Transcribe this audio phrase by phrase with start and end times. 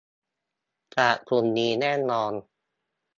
[0.95, 2.33] จากกลุ่มนี้แน่นอน